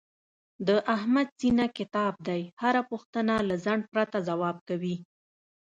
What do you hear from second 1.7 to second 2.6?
کتاب دی،